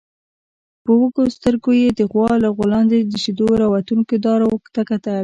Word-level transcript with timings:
په 0.83 0.91
وږو 0.99 1.23
سترګويې 1.37 1.87
د 1.99 2.01
غوا 2.11 2.31
له 2.43 2.49
غولانځې 2.57 2.99
د 3.03 3.13
شيدو 3.23 3.47
راوتونکو 3.61 4.13
دارو 4.25 4.49
ته 4.75 4.81
کتل. 4.89 5.19